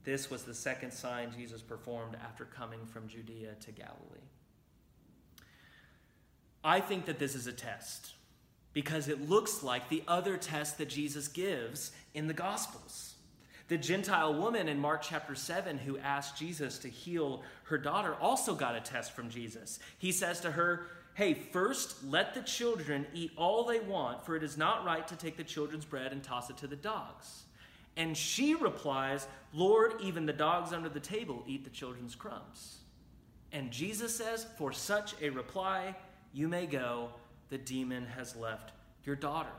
This 0.03 0.31
was 0.31 0.45
the 0.45 0.55
second 0.55 0.91
sign 0.91 1.31
Jesus 1.38 1.61
performed 1.61 2.17
after 2.23 2.43
coming 2.43 2.88
from 2.88 3.07
Judea 3.07 3.53
to 3.61 3.71
Galilee. 3.71 4.29
I 6.63 6.80
think 6.80 7.06
that 7.06 7.20
this 7.20 7.36
is 7.36 7.48
a 7.48 7.54
test 7.54 8.13
because 8.74 9.08
it 9.08 9.30
looks 9.30 9.63
like 9.63 9.89
the 9.89 10.04
other 10.08 10.38
test 10.38 10.78
that 10.78 10.89
Jesus 10.89 11.28
gives 11.28 11.92
in 12.13 12.28
the 12.28 12.34
Gospels. 12.34 13.16
The 13.68 13.78
Gentile 13.78 14.34
woman 14.34 14.68
in 14.68 14.80
Mark 14.80 15.04
chapter 15.04 15.36
7 15.36 15.78
who 15.78 15.98
asked 16.00 16.38
Jesus 16.38 16.80
to 16.80 16.89
heal 16.89 17.44
her 17.66 17.78
daughter 17.78 18.16
also 18.16 18.56
got 18.56 18.75
a 18.75 18.82
test 18.82 19.12
from 19.12 19.30
Jesus. 19.30 19.80
He 20.00 20.12
says 20.12 20.39
to 20.42 20.51
her, 20.51 20.88
Hey, 21.13 21.34
first 21.34 22.04
let 22.06 22.34
the 22.34 22.42
children 22.42 23.06
eat 23.13 23.32
all 23.36 23.66
they 23.66 23.80
want, 23.80 24.25
for 24.25 24.36
it 24.36 24.44
is 24.44 24.58
not 24.58 24.86
right 24.86 25.08
to 25.08 25.16
take 25.16 25.38
the 25.38 25.44
children's 25.44 25.86
bread 25.86 26.12
and 26.12 26.24
toss 26.24 26.50
it 26.50 26.58
to 26.58 26.68
the 26.68 26.75
dogs. 26.75 27.44
And 27.98 28.16
she 28.16 28.56
replies, 28.56 29.28
Lord, 29.54 29.96
even 30.01 30.25
the 30.25 30.34
dogs 30.34 30.72
under 30.72 30.89
the 30.89 31.00
table 31.00 31.44
eat 31.46 31.63
the 31.63 31.70
children's 31.70 32.16
crumbs. 32.16 32.80
And 33.51 33.72
Jesus 33.72 34.16
says, 34.16 34.48
For 34.58 34.72
such 34.72 35.13
a 35.22 35.30
reply, 35.30 35.96
you 36.33 36.48
may 36.48 36.65
go. 36.65 37.09
The 37.50 37.57
demon 37.57 38.05
has 38.05 38.36
left 38.36 38.71
your 39.03 39.15
daughter. 39.15 39.50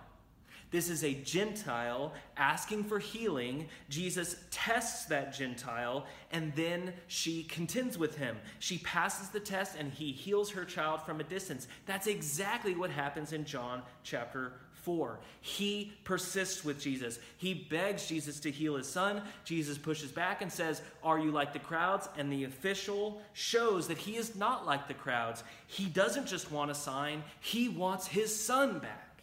This 0.70 0.88
is 0.88 1.02
a 1.02 1.14
Gentile 1.14 2.12
asking 2.36 2.84
for 2.84 3.00
healing. 3.00 3.68
Jesus 3.88 4.36
tests 4.52 5.06
that 5.06 5.34
Gentile, 5.34 6.06
and 6.30 6.54
then 6.54 6.92
she 7.08 7.42
contends 7.42 7.98
with 7.98 8.16
him. 8.16 8.36
She 8.60 8.78
passes 8.78 9.30
the 9.30 9.40
test, 9.40 9.76
and 9.76 9.92
he 9.92 10.12
heals 10.12 10.50
her 10.50 10.64
child 10.64 11.02
from 11.02 11.18
a 11.18 11.24
distance. 11.24 11.66
That's 11.86 12.06
exactly 12.06 12.76
what 12.76 12.90
happens 12.90 13.32
in 13.32 13.44
John 13.44 13.82
chapter 14.04 14.52
4. 14.82 15.20
He 15.40 15.92
persists 16.04 16.64
with 16.64 16.80
Jesus. 16.80 17.18
He 17.36 17.54
begs 17.54 18.06
Jesus 18.06 18.40
to 18.40 18.50
heal 18.50 18.76
his 18.76 18.88
son. 18.88 19.22
Jesus 19.44 19.78
pushes 19.78 20.10
back 20.10 20.42
and 20.42 20.52
says, 20.52 20.82
Are 21.02 21.18
you 21.18 21.30
like 21.30 21.52
the 21.52 21.58
crowds? 21.58 22.08
And 22.16 22.32
the 22.32 22.44
official 22.44 23.20
shows 23.32 23.88
that 23.88 23.98
he 23.98 24.16
is 24.16 24.36
not 24.36 24.66
like 24.66 24.88
the 24.88 24.94
crowds. 24.94 25.44
He 25.66 25.86
doesn't 25.86 26.26
just 26.26 26.50
want 26.50 26.70
a 26.70 26.74
sign, 26.74 27.22
he 27.40 27.68
wants 27.68 28.06
his 28.06 28.34
son 28.34 28.78
back 28.78 29.22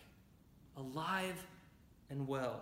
alive 0.78 1.46
and 2.10 2.28
well. 2.28 2.62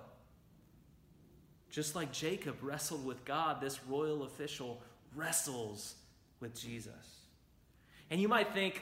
Just 1.70 1.96
like 1.96 2.12
Jacob 2.12 2.56
wrestled 2.62 3.06
with 3.06 3.26
God, 3.26 3.60
this 3.60 3.84
royal 3.86 4.24
official 4.24 4.82
wrestles 5.14 5.96
with 6.40 6.60
Jesus. 6.60 7.20
And 8.10 8.22
you 8.22 8.28
might 8.28 8.54
think, 8.54 8.82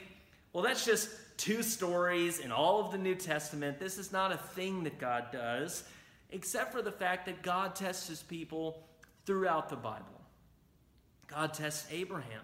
well, 0.54 0.62
that's 0.62 0.84
just 0.84 1.10
two 1.36 1.64
stories 1.64 2.38
in 2.38 2.52
all 2.52 2.80
of 2.80 2.92
the 2.92 2.98
New 2.98 3.16
Testament. 3.16 3.80
This 3.80 3.98
is 3.98 4.12
not 4.12 4.32
a 4.32 4.36
thing 4.36 4.84
that 4.84 4.98
God 4.98 5.26
does, 5.32 5.82
except 6.30 6.72
for 6.72 6.80
the 6.80 6.92
fact 6.92 7.26
that 7.26 7.42
God 7.42 7.74
tests 7.74 8.08
his 8.08 8.22
people 8.22 8.86
throughout 9.26 9.68
the 9.68 9.76
Bible. 9.76 10.06
God 11.26 11.52
tests 11.54 11.86
Abraham 11.90 12.42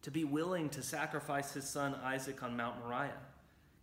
to 0.00 0.10
be 0.10 0.24
willing 0.24 0.70
to 0.70 0.82
sacrifice 0.82 1.52
his 1.52 1.68
son 1.68 1.94
Isaac 2.02 2.42
on 2.42 2.56
Mount 2.56 2.76
Moriah. 2.82 3.12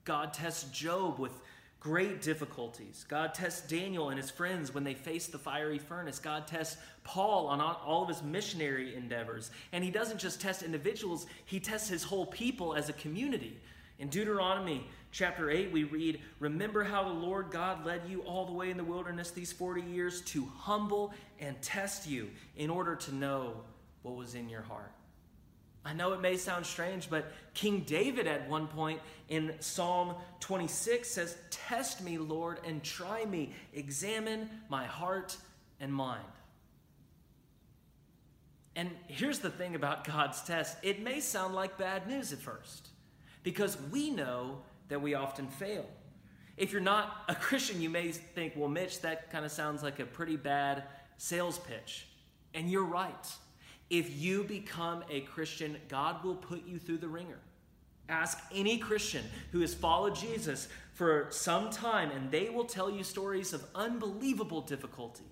God 0.05 0.33
tests 0.33 0.63
Job 0.71 1.19
with 1.19 1.33
great 1.79 2.21
difficulties. 2.21 3.05
God 3.07 3.33
tests 3.33 3.67
Daniel 3.67 4.09
and 4.09 4.19
his 4.19 4.29
friends 4.29 4.74
when 4.74 4.83
they 4.83 4.93
face 4.93 5.27
the 5.27 5.38
fiery 5.38 5.77
furnace. 5.77 6.19
God 6.19 6.45
tests 6.45 6.77
Paul 7.03 7.48
on 7.48 7.62
all 7.62 8.03
of 8.03 8.09
his 8.09 8.21
missionary 8.21 8.95
endeavors. 8.95 9.51
And 9.71 9.83
he 9.83 9.89
doesn't 9.89 10.19
just 10.19 10.41
test 10.41 10.62
individuals, 10.62 11.25
he 11.45 11.59
tests 11.59 11.89
his 11.89 12.03
whole 12.03 12.25
people 12.25 12.74
as 12.75 12.89
a 12.89 12.93
community. 12.93 13.59
In 14.00 14.07
Deuteronomy 14.07 14.88
chapter 15.12 15.50
8, 15.50 15.71
we 15.71 15.83
read, 15.83 16.21
Remember 16.39 16.83
how 16.83 17.03
the 17.03 17.13
Lord 17.13 17.51
God 17.51 17.86
led 17.86 18.01
you 18.07 18.21
all 18.21 18.45
the 18.45 18.53
way 18.53 18.69
in 18.69 18.77
the 18.77 18.83
wilderness 18.83 19.31
these 19.31 19.51
40 19.51 19.81
years 19.81 20.21
to 20.21 20.45
humble 20.57 21.13
and 21.39 21.62
test 21.62 22.07
you 22.07 22.29
in 22.55 22.69
order 22.69 22.95
to 22.95 23.15
know 23.15 23.55
what 24.03 24.15
was 24.15 24.36
in 24.36 24.48
your 24.48 24.62
heart. 24.62 24.91
I 25.86 25.93
know 25.93 26.13
it 26.13 26.21
may 26.21 26.36
sound 26.36 26.65
strange, 26.65 27.09
but 27.09 27.31
King 27.53 27.81
David 27.81 28.27
at 28.27 28.50
one 28.50 28.67
point 28.67 29.00
in 29.29 29.53
Psalm 29.59 30.15
26 30.41 31.09
says, 31.09 31.38
Test 31.50 32.03
me, 32.03 32.17
Lord, 32.17 32.59
and 32.65 32.83
try 32.83 33.25
me. 33.25 33.53
Examine 33.74 34.50
my 34.69 34.86
heart 34.86 35.38
and 35.79 35.93
mind. 35.93 36.25
And 38.75 38.91
here's 39.07 39.39
the 39.39 39.50
thing 39.50 39.75
about 39.75 40.05
God's 40.05 40.41
test 40.41 40.77
it 40.83 41.01
may 41.01 41.19
sound 41.19 41.55
like 41.55 41.77
bad 41.77 42.07
news 42.07 42.31
at 42.33 42.39
first, 42.39 42.89
because 43.43 43.77
we 43.91 44.09
know 44.09 44.59
that 44.89 45.01
we 45.01 45.13
often 45.13 45.48
fail. 45.48 45.86
If 46.57 46.74
you're 46.74 46.81
not 46.81 47.24
a 47.29 47.36
Christian, 47.36 47.81
you 47.81 47.89
may 47.89 48.12
think, 48.12 48.53
well, 48.55 48.67
Mitch, 48.67 49.00
that 49.01 49.31
kind 49.31 49.45
of 49.45 49.51
sounds 49.51 49.81
like 49.81 50.00
a 50.00 50.05
pretty 50.05 50.36
bad 50.36 50.83
sales 51.17 51.57
pitch. 51.57 52.07
And 52.53 52.69
you're 52.69 52.83
right. 52.83 53.27
If 53.89 54.15
you 54.19 54.43
become 54.43 55.03
a 55.10 55.22
Christian, 55.22 55.77
God 55.88 56.24
will 56.24 56.36
put 56.36 56.67
you 56.67 56.77
through 56.77 57.00
the 57.00 57.08
ringer. 57.08 57.39
Ask 58.08 58.39
any 58.53 58.77
Christian 58.77 59.24
who 59.51 59.62
has 59.62 59.74
followed 59.74 60.15
Jesus 60.15 60.67
for 60.93 61.27
some 61.29 61.69
time, 61.69 62.12
and 62.12 62.31
they 62.31 62.50
will 62.50 62.65
tell 62.65 62.89
you 62.89 63.03
stories 63.03 63.53
of 63.53 63.65
unbelievable 63.74 64.62
difficulty. 64.62 65.25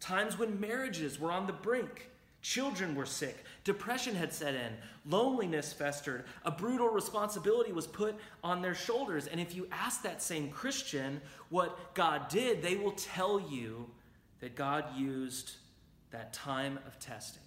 Times 0.00 0.38
when 0.38 0.60
marriages 0.60 1.18
were 1.18 1.30
on 1.30 1.46
the 1.46 1.52
brink, 1.52 2.10
children 2.42 2.94
were 2.94 3.06
sick, 3.06 3.44
depression 3.64 4.14
had 4.14 4.32
set 4.32 4.54
in, 4.54 4.72
loneliness 5.06 5.72
festered, 5.72 6.24
a 6.44 6.50
brutal 6.50 6.88
responsibility 6.88 7.72
was 7.72 7.86
put 7.86 8.14
on 8.42 8.60
their 8.60 8.74
shoulders. 8.74 9.26
And 9.26 9.40
if 9.40 9.54
you 9.54 9.66
ask 9.72 10.02
that 10.02 10.22
same 10.22 10.50
Christian 10.50 11.22
what 11.48 11.94
God 11.94 12.28
did, 12.28 12.60
they 12.60 12.76
will 12.76 12.92
tell 12.92 13.40
you 13.40 13.88
that 14.40 14.54
God 14.54 14.84
used 14.96 15.52
that 16.10 16.34
time 16.34 16.78
of 16.86 16.98
testing 16.98 17.43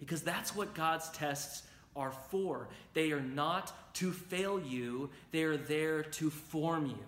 because 0.00 0.22
that's 0.22 0.56
what 0.56 0.74
God's 0.74 1.08
tests 1.10 1.62
are 1.94 2.12
for. 2.30 2.68
They 2.94 3.12
are 3.12 3.20
not 3.20 3.94
to 3.94 4.10
fail 4.12 4.58
you, 4.58 5.10
they 5.30 5.44
are 5.44 5.56
there 5.56 6.02
to 6.02 6.30
form 6.30 6.86
you. 6.86 6.98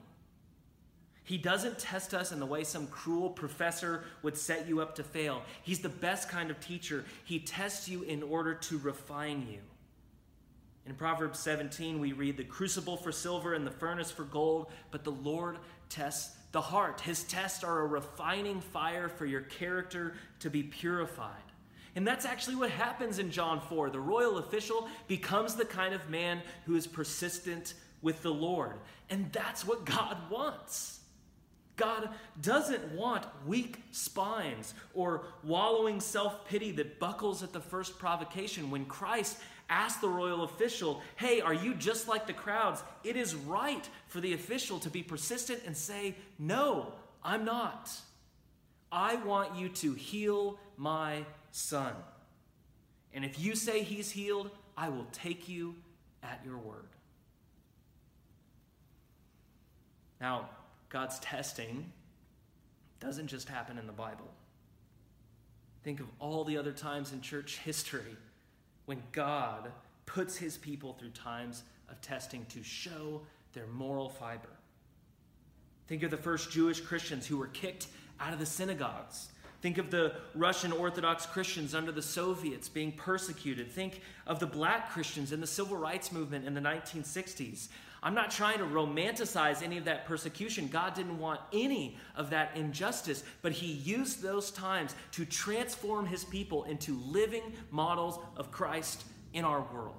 He 1.25 1.39
doesn't 1.39 1.79
test 1.79 2.15
us 2.15 2.33
in 2.33 2.41
the 2.41 2.47
way 2.47 2.65
some 2.65 2.89
cruel 2.89 3.31
professor 3.31 4.05
would 4.23 4.37
set 4.37 4.69
you 4.69 4.81
up 4.81 4.97
to 4.97 5.05
fail. 5.05 5.43
He's 5.63 5.79
the 5.79 5.89
best 5.89 6.29
kind 6.29 6.51
of 6.51 6.61
teacher. 6.61 7.05
He 7.25 7.39
tests 7.39 7.89
you 7.89 8.03
in 8.03 8.23
order 8.23 8.55
to 8.55 8.79
refine 8.79 9.47
you. 9.51 9.61
In 10.85 10.97
Proverbs 10.97 11.39
17, 11.39 12.01
we 12.01 12.13
read, 12.13 12.37
The 12.37 12.45
crucible 12.45 12.97
for 12.97 13.13
silver 13.13 13.55
and 13.55 13.65
the 13.65 13.71
furnace 13.71 14.11
for 14.11 14.25
gold, 14.25 14.73
but 14.91 15.05
the 15.05 15.13
Lord 15.13 15.59
tests 15.89 16.37
the 16.51 16.61
heart. 16.61 17.01
His 17.01 17.23
tests 17.23 17.63
are 17.63 17.81
a 17.81 17.87
refining 17.87 18.61
fire 18.61 19.09
for 19.09 19.25
your 19.25 19.43
character 19.43 20.15
to 20.41 20.51
be 20.51 20.65
purified. 20.65 21.52
And 21.95 22.07
that's 22.07 22.25
actually 22.25 22.57
what 22.57 22.71
happens 22.71 23.19
in 23.19 23.31
John 23.31 23.61
4. 23.61 23.91
The 23.91 24.01
royal 24.01 24.39
official 24.39 24.89
becomes 25.09 25.55
the 25.55 25.65
kind 25.65 25.95
of 25.95 26.09
man 26.09 26.41
who 26.65 26.75
is 26.75 26.87
persistent 26.87 27.75
with 28.01 28.23
the 28.23 28.33
Lord. 28.33 28.79
And 29.11 29.31
that's 29.33 29.67
what 29.67 29.85
God 29.85 30.17
wants. 30.31 31.01
God 31.77 32.11
doesn't 32.41 32.93
want 32.93 33.27
weak 33.47 33.83
spines 33.93 34.75
or 34.95 35.25
wallowing 35.43 36.01
self 36.01 36.47
pity 36.47 36.71
that 36.73 36.99
buckles 36.99 37.43
at 37.43 37.53
the 37.53 37.61
first 37.61 37.99
provocation. 37.99 38.71
When 38.71 38.85
Christ 38.85 39.39
asked 39.71 40.01
the 40.01 40.09
royal 40.09 40.45
official, 40.45 41.01
Hey, 41.17 41.41
are 41.41 41.55
you 41.55 41.75
just 41.75 42.09
like 42.09 42.27
the 42.27 42.33
crowds? 42.33 42.83
It 43.05 43.17
is 43.17 43.35
right 43.35 43.89
for 44.07 44.21
the 44.21 44.35
official 44.35 44.79
to 44.81 44.91
be 44.91 45.03
persistent 45.03 45.63
and 45.67 45.77
say, 45.77 46.15
No, 46.39 46.93
I'm 47.25 47.45
not. 47.45 47.91
I 48.93 49.17
want 49.17 49.57
you 49.57 49.71
to 49.71 49.95
heal 49.95 50.59
my 50.77 51.25
son. 51.51 51.95
And 53.15 53.25
if 53.25 53.41
you 53.41 53.57
say 53.57 53.83
he's 53.83 54.11
healed, 54.11 54.51
I 54.77 54.91
will 54.91 55.07
take 55.13 55.49
you 55.49 55.75
at 56.23 56.41
your 56.45 56.59
word. 56.59 56.89
Now, 60.21 60.51
God's 60.89 61.19
testing 61.21 61.91
doesn't 63.01 63.27
just 63.27 63.49
happen 63.49 63.79
in 63.79 63.87
the 63.87 63.93
Bible. 63.93 64.31
Think 65.83 65.99
of 65.99 66.07
all 66.21 66.45
the 66.45 66.59
other 66.59 66.71
times 66.71 67.13
in 67.13 67.21
church 67.21 67.59
history 67.59 68.17
when 68.87 69.03
God 69.11 69.73
puts 70.07 70.37
his 70.37 70.57
people 70.57 70.93
through 70.93 71.11
times 71.11 71.65
of 71.89 72.01
testing 72.01 72.47
to 72.51 72.63
show 72.63 73.23
their 73.53 73.67
moral 73.67 74.09
fiber. 74.09 74.49
Think 75.89 76.05
of 76.05 76.11
the 76.11 76.17
first 76.17 76.51
Jewish 76.51 76.81
Christians 76.81 77.27
who 77.27 77.37
were 77.37 77.49
kicked 77.49 77.89
out 78.23 78.33
of 78.33 78.39
the 78.39 78.47
synagogues 78.47 79.29
Think 79.63 79.79
of 79.79 79.93
the 79.93 80.13
Russian 80.35 80.73
Orthodox 80.73 81.25
Christians 81.25 81.73
under 81.73 81.93
the 81.93 82.03
Soviets 82.03 82.69
being 82.69 82.91
persecuted. 82.91 83.71
Think 83.71 84.01
of 84.27 84.41
the 84.41 84.47
black 84.47 84.91
Christians 84.91 85.31
in 85.31 85.41
the 85.41 85.47
civil 85.47 85.77
rights 85.77 86.11
movement 86.11 86.45
in 86.45 86.53
the 86.53 86.61
1960s. 86.61 87.69
I'm 88.03 88.15
not 88.15 88.33
trying 88.33 88.59
to 88.59 88.65
romanticize 88.65 89.63
any 89.63 89.79
of 89.79 89.85
that 89.85 90.05
persecution. 90.07 90.67
God 90.67 90.95
didn't 90.95 91.21
want 91.21 91.39
any 91.53 91.97
of 92.17 92.31
that 92.31 92.57
injustice, 92.57 93.23
but 93.41 93.53
He 93.53 93.69
used 93.69 94.21
those 94.21 94.51
times 94.51 94.97
to 95.13 95.25
transform 95.25 96.07
His 96.07 96.25
people 96.25 96.65
into 96.65 97.01
living 97.07 97.53
models 97.71 98.19
of 98.37 98.51
Christ 98.51 99.05
in 99.33 99.45
our 99.45 99.65
world. 99.73 99.95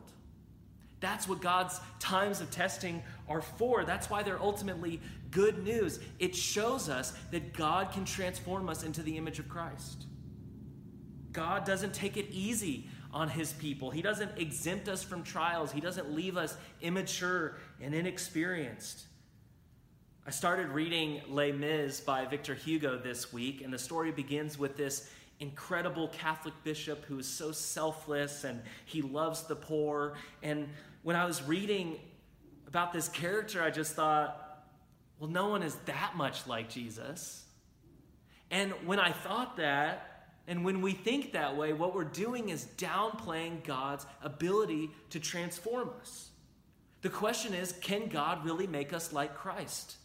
That's 1.00 1.25
what 1.25 1.42
God's 1.42 1.80
times 2.00 2.42
of 2.42 2.51
testing 2.51 3.01
are 3.27 3.42
for. 3.42 3.86
That's 3.86 4.10
why 4.10 4.24
they're 4.24 4.42
ultimately 4.42 5.01
good 5.32 5.63
news. 5.63 6.00
It 6.20 6.36
shows 6.36 6.89
us 6.89 7.13
that 7.32 7.53
God 7.53 7.92
can 7.92 8.06
transform 8.06 8.70
us 8.70 8.84
into 8.84 9.01
the 9.01 9.18
image 9.18 9.39
of 9.39 9.48
Christ. 9.48 10.06
God 11.32 11.65
doesn't 11.65 11.94
take 11.94 12.18
it 12.18 12.27
easy 12.32 12.88
on 13.12 13.30
his 13.30 13.53
people. 13.53 13.92
He 13.92 14.01
doesn't 14.01 14.38
exempt 14.38 14.88
us 14.88 15.03
from 15.03 15.24
trials. 15.24 15.72
He 15.72 15.82
doesn't 15.82 16.12
leave 16.12 16.38
us 16.38 16.56
immature 16.82 17.58
and 17.82 17.94
inexperienced. 17.94 19.06
I 20.25 20.32
started 20.32 20.70
reading 20.70 21.22
Les 21.27 21.51
Mis 21.51 22.00
by 22.00 22.25
Victor 22.25 22.56
Hugo 22.56 22.98
this 22.98 23.34
week, 23.34 23.62
and 23.62 23.74
the 23.74 23.77
story 23.77 24.12
begins 24.12 24.58
with 24.58 24.77
this 24.77 25.10
incredible 25.39 26.08
Catholic 26.08 26.53
bishop 26.63 27.03
who 27.06 27.20
is 27.20 27.27
so 27.27 27.51
selfless 27.51 28.46
and 28.46 28.62
he 28.86 29.01
loves 29.01 29.44
the 29.44 29.56
poor. 29.56 30.13
And 30.42 30.70
when 31.01 31.15
I 31.15 31.25
was 31.25 31.44
reading 31.44 32.00
about 32.74 32.92
this 32.92 33.08
character, 33.08 33.62
I 33.62 33.70
just 33.70 33.94
thought, 33.94 34.65
well, 35.20 35.30
no 35.30 35.48
one 35.50 35.62
is 35.62 35.75
that 35.86 36.13
much 36.15 36.48
like 36.48 36.72
Jesus. 36.72 37.46
And 38.50 38.72
when 38.88 39.00
I 39.00 39.12
thought 39.12 39.58
that, 39.58 40.32
and 40.48 40.65
when 40.65 40.82
we 40.82 40.94
think 40.94 41.34
that 41.34 41.56
way, 41.56 41.74
what 41.74 41.94
we're 41.94 42.03
doing 42.03 42.50
is 42.50 42.65
downplaying 42.80 43.63
God's 43.63 44.08
ability 44.24 44.89
to 45.12 45.20
transform 45.20 45.92
us. 46.01 46.32
The 47.03 47.10
question 47.10 47.53
is 47.53 47.74
can 47.74 48.08
God 48.08 48.44
really 48.44 48.65
make 48.65 48.92
us 48.92 49.13
like 49.13 49.36
Christ? 49.36 49.98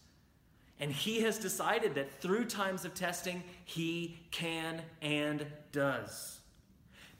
And 0.78 0.92
he 0.92 1.22
has 1.22 1.38
decided 1.38 1.94
that 1.94 2.20
through 2.20 2.44
times 2.44 2.84
of 2.84 2.92
testing, 2.92 3.44
he 3.64 4.18
can 4.30 4.82
and 5.00 5.46
does. 5.72 6.38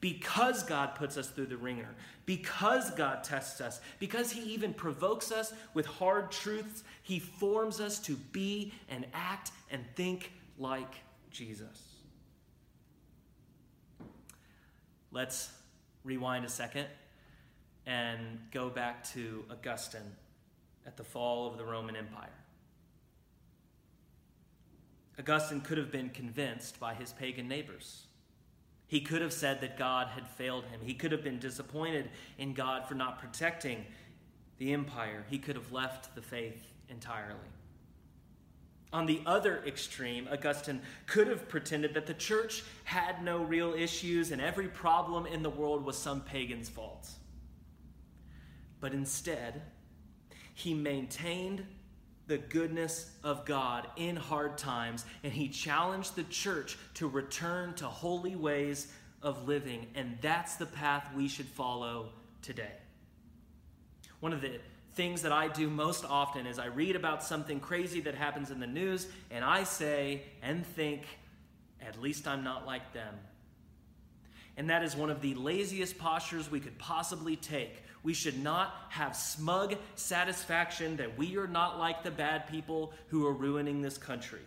Because 0.00 0.62
God 0.62 0.94
puts 0.94 1.16
us 1.16 1.28
through 1.28 1.46
the 1.46 1.56
ringer, 1.56 1.88
because 2.24 2.90
God 2.92 3.24
tests 3.24 3.60
us, 3.60 3.80
because 3.98 4.30
he 4.30 4.42
even 4.52 4.72
provokes 4.72 5.32
us 5.32 5.52
with 5.74 5.86
hard 5.86 6.30
truths, 6.30 6.84
he 7.02 7.18
forms 7.18 7.80
us 7.80 7.98
to 8.00 8.14
be 8.14 8.72
and 8.88 9.06
act 9.12 9.50
and 9.70 9.82
think 9.96 10.32
like 10.56 10.94
Jesus. 11.30 11.82
Let's 15.10 15.50
rewind 16.04 16.44
a 16.44 16.48
second 16.48 16.86
and 17.86 18.38
go 18.52 18.68
back 18.68 19.02
to 19.12 19.44
Augustine 19.50 20.00
at 20.86 20.96
the 20.96 21.04
fall 21.04 21.50
of 21.50 21.58
the 21.58 21.64
Roman 21.64 21.96
Empire. 21.96 22.28
Augustine 25.18 25.60
could 25.60 25.78
have 25.78 25.90
been 25.90 26.10
convinced 26.10 26.78
by 26.78 26.94
his 26.94 27.12
pagan 27.12 27.48
neighbors. 27.48 28.07
He 28.88 29.02
could 29.02 29.20
have 29.20 29.34
said 29.34 29.60
that 29.60 29.78
God 29.78 30.08
had 30.08 30.26
failed 30.26 30.64
him. 30.64 30.80
He 30.82 30.94
could 30.94 31.12
have 31.12 31.22
been 31.22 31.38
disappointed 31.38 32.08
in 32.38 32.54
God 32.54 32.88
for 32.88 32.94
not 32.94 33.18
protecting 33.18 33.84
the 34.56 34.72
empire. 34.72 35.24
He 35.28 35.38
could 35.38 35.56
have 35.56 35.70
left 35.72 36.14
the 36.14 36.22
faith 36.22 36.72
entirely. 36.88 37.38
On 38.90 39.04
the 39.04 39.20
other 39.26 39.62
extreme, 39.66 40.26
Augustine 40.32 40.80
could 41.06 41.28
have 41.28 41.48
pretended 41.48 41.92
that 41.92 42.06
the 42.06 42.14
church 42.14 42.64
had 42.84 43.22
no 43.22 43.44
real 43.44 43.74
issues 43.74 44.32
and 44.32 44.40
every 44.40 44.68
problem 44.68 45.26
in 45.26 45.42
the 45.42 45.50
world 45.50 45.84
was 45.84 45.98
some 45.98 46.22
pagan's 46.22 46.70
fault. 46.70 47.10
But 48.80 48.94
instead, 48.94 49.60
he 50.54 50.72
maintained 50.72 51.66
the 52.28 52.38
goodness 52.38 53.10
of 53.24 53.44
God 53.44 53.88
in 53.96 54.14
hard 54.14 54.58
times, 54.58 55.04
and 55.24 55.32
he 55.32 55.48
challenged 55.48 56.14
the 56.14 56.22
church 56.24 56.78
to 56.94 57.08
return 57.08 57.74
to 57.74 57.86
holy 57.86 58.36
ways 58.36 58.92
of 59.22 59.48
living, 59.48 59.86
and 59.94 60.16
that's 60.20 60.56
the 60.56 60.66
path 60.66 61.10
we 61.16 61.26
should 61.26 61.46
follow 61.46 62.10
today. 62.42 62.72
One 64.20 64.32
of 64.32 64.40
the 64.40 64.60
things 64.94 65.22
that 65.22 65.32
I 65.32 65.48
do 65.48 65.70
most 65.70 66.04
often 66.04 66.46
is 66.46 66.58
I 66.58 66.66
read 66.66 66.96
about 66.96 67.22
something 67.22 67.60
crazy 67.60 68.00
that 68.02 68.14
happens 68.14 68.50
in 68.50 68.60
the 68.60 68.66
news, 68.66 69.08
and 69.30 69.44
I 69.44 69.64
say 69.64 70.22
and 70.42 70.66
think, 70.66 71.02
at 71.80 72.00
least 72.00 72.28
I'm 72.28 72.44
not 72.44 72.66
like 72.66 72.92
them. 72.92 73.14
And 74.58 74.68
that 74.68 74.82
is 74.82 74.94
one 74.94 75.08
of 75.08 75.22
the 75.22 75.34
laziest 75.34 75.96
postures 75.96 76.50
we 76.50 76.60
could 76.60 76.76
possibly 76.76 77.36
take 77.36 77.82
we 78.02 78.14
should 78.14 78.42
not 78.42 78.74
have 78.90 79.16
smug 79.16 79.76
satisfaction 79.96 80.96
that 80.96 81.18
we 81.18 81.36
are 81.36 81.46
not 81.46 81.78
like 81.78 82.02
the 82.02 82.10
bad 82.10 82.46
people 82.48 82.92
who 83.08 83.26
are 83.26 83.32
ruining 83.32 83.82
this 83.82 83.98
country. 83.98 84.40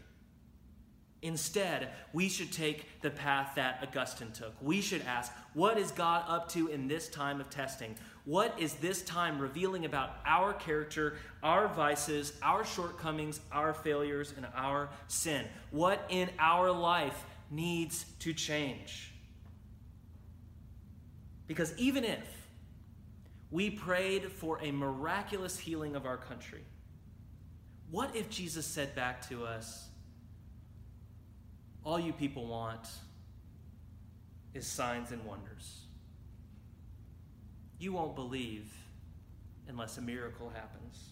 Instead, 1.21 1.89
we 2.13 2.27
should 2.27 2.51
take 2.51 2.87
the 3.01 3.11
path 3.11 3.51
that 3.55 3.79
Augustine 3.83 4.31
took. 4.31 4.55
We 4.59 4.81
should 4.81 5.03
ask, 5.03 5.31
what 5.53 5.77
is 5.77 5.91
God 5.91 6.25
up 6.27 6.49
to 6.53 6.69
in 6.69 6.87
this 6.87 7.07
time 7.09 7.39
of 7.39 7.51
testing? 7.51 7.95
What 8.25 8.59
is 8.59 8.73
this 8.75 9.03
time 9.03 9.37
revealing 9.37 9.85
about 9.85 10.15
our 10.25 10.53
character, 10.53 11.17
our 11.43 11.67
vices, 11.67 12.33
our 12.41 12.65
shortcomings, 12.65 13.39
our 13.51 13.73
failures, 13.75 14.33
and 14.35 14.47
our 14.55 14.89
sin? 15.07 15.45
What 15.69 16.03
in 16.09 16.31
our 16.39 16.71
life 16.71 17.23
needs 17.51 18.05
to 18.19 18.33
change? 18.33 19.10
Because 21.47 21.77
even 21.77 22.03
if 22.03 22.25
we 23.51 23.69
prayed 23.69 24.31
for 24.31 24.59
a 24.63 24.71
miraculous 24.71 25.59
healing 25.59 25.95
of 25.95 26.05
our 26.05 26.17
country. 26.17 26.63
What 27.91 28.15
if 28.15 28.29
Jesus 28.29 28.65
said 28.65 28.95
back 28.95 29.27
to 29.29 29.45
us, 29.45 29.89
All 31.83 31.99
you 31.99 32.13
people 32.13 32.45
want 32.45 32.87
is 34.53 34.65
signs 34.65 35.11
and 35.11 35.23
wonders? 35.25 35.81
You 37.79 37.93
won't 37.93 38.15
believe 38.15 38.71
unless 39.67 39.97
a 39.97 40.01
miracle 40.01 40.49
happens. 40.53 41.09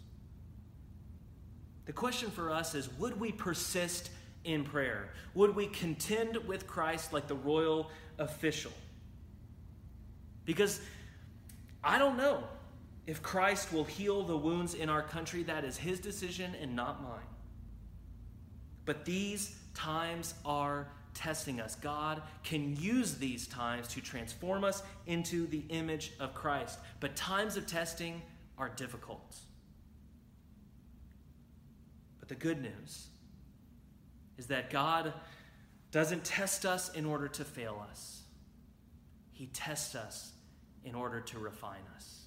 The 1.86 1.94
question 1.94 2.30
for 2.30 2.52
us 2.52 2.76
is 2.76 2.88
would 3.00 3.20
we 3.20 3.32
persist 3.32 4.12
in 4.44 4.64
prayer? 4.64 5.10
Would 5.34 5.56
we 5.56 5.66
contend 5.68 6.38
with 6.48 6.68
Christ 6.68 7.12
like 7.12 7.28
the 7.28 7.36
royal 7.36 7.90
official? 8.20 8.72
Because 10.50 10.82
I 11.84 12.00
don't 12.00 12.18
know 12.18 12.44
if 13.06 13.22
Christ 13.22 13.72
will 13.72 13.84
heal 13.84 14.24
the 14.24 14.36
wounds 14.36 14.74
in 14.74 14.90
our 14.90 15.04
country. 15.04 15.44
That 15.44 15.64
is 15.64 15.78
his 15.78 16.00
decision 16.00 16.56
and 16.60 16.76
not 16.76 17.04
mine. 17.04 17.30
But 18.84 19.06
these 19.06 19.56
times 19.76 20.34
are 20.44 20.88
testing 21.14 21.60
us. 21.60 21.76
God 21.76 22.24
can 22.44 22.76
use 22.76 23.14
these 23.20 23.46
times 23.46 23.90
to 23.90 24.02
transform 24.02 24.64
us 24.64 24.82
into 25.06 25.46
the 25.46 25.62
image 25.70 26.14
of 26.20 26.34
Christ. 26.34 26.80
But 27.00 27.16
times 27.16 27.56
of 27.56 27.68
testing 27.68 28.20
are 28.58 28.70
difficult. 28.70 29.36
But 32.20 32.28
the 32.28 32.34
good 32.34 32.60
news 32.60 33.06
is 34.40 34.48
that 34.48 34.72
God 34.72 35.14
doesn't 35.92 36.24
test 36.24 36.66
us 36.66 36.92
in 36.96 37.06
order 37.06 37.28
to 37.28 37.44
fail 37.46 37.86
us, 37.92 38.24
He 39.32 39.46
tests 39.46 39.94
us 39.94 40.32
in 40.84 40.96
order 40.96 41.22
to 41.22 41.40
refine 41.40 41.84
us. 41.96 42.19